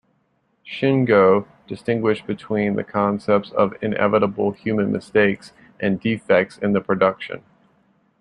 Shingo 0.65 1.45
distinguished 1.67 2.25
between 2.25 2.75
the 2.75 2.83
concepts 2.83 3.51
of 3.51 3.75
inevitable 3.83 4.49
human 4.49 4.91
mistakes 4.91 5.53
and 5.79 5.99
defects 5.99 6.57
in 6.57 6.73
the 6.73 6.81
production. 6.81 7.43